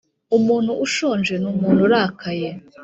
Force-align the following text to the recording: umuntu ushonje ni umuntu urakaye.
umuntu 0.37 0.71
ushonje 0.85 1.33
ni 1.41 1.47
umuntu 1.53 1.81
urakaye. 1.87 2.49